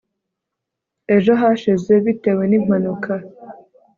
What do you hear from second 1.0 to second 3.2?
ejo hashize bitewe nimpanuka